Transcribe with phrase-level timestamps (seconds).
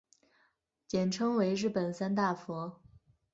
[0.87, 2.81] 简称为日本三大佛。